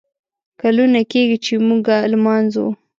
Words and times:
کلونه 0.61 0.99
کیږي، 1.11 1.37
چې 1.45 1.53
موږه 1.67 1.97
لمانځو 2.11 2.67